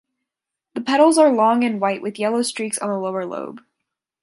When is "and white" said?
1.63-2.01